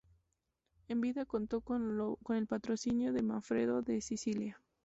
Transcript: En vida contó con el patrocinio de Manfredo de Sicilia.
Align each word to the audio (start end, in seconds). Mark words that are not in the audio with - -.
En 0.87 0.99
vida 0.99 1.25
contó 1.27 1.61
con 1.61 2.07
el 2.31 2.47
patrocinio 2.47 3.13
de 3.13 3.21
Manfredo 3.21 3.83
de 3.83 4.01
Sicilia. 4.01 4.59